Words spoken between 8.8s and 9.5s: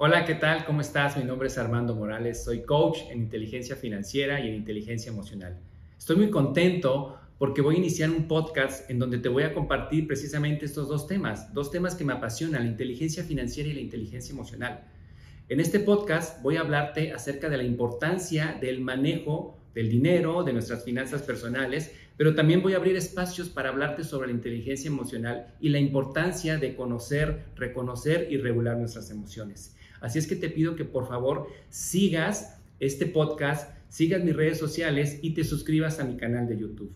en donde te voy